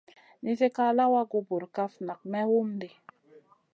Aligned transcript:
Nisi 0.43 0.67
ká 0.75 0.85
lawagu 0.97 1.39
burkaf 1.47 1.91
nak 2.07 2.19
may 2.31 2.45
hum 2.49 2.69
ɗi. 2.79 2.89